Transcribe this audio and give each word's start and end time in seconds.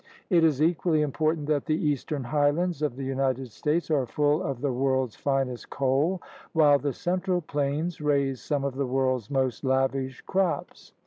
It 0.31 0.43
is 0.43 0.63
equally 0.63 1.03
important 1.03 1.45
that 1.49 1.67
the 1.67 1.75
eastern 1.77 2.23
highlands 2.23 2.81
of 2.81 2.95
the 2.95 3.03
United 3.05 3.51
States 3.51 3.91
are 3.91 4.07
full 4.07 4.41
of 4.41 4.61
the 4.61 4.73
world's 4.73 5.15
finest 5.15 5.69
coal, 5.69 6.23
while 6.53 6.79
the 6.79 6.91
central 6.91 7.41
plains 7.41 8.01
raise 8.01 8.41
some 8.41 8.63
of 8.63 8.73
the 8.73 8.87
world's 8.87 9.29
most 9.29 9.63
lavish 9.63 10.21
crops. 10.21 10.93